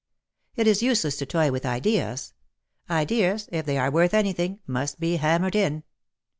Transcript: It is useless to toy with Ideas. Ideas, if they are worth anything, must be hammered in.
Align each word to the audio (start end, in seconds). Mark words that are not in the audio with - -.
It 0.55 0.65
is 0.65 0.81
useless 0.81 1.15
to 1.17 1.27
toy 1.27 1.51
with 1.51 1.63
Ideas. 1.63 2.33
Ideas, 2.89 3.47
if 3.51 3.67
they 3.67 3.77
are 3.77 3.91
worth 3.91 4.15
anything, 4.15 4.59
must 4.65 4.99
be 4.99 5.17
hammered 5.17 5.55
in. 5.55 5.83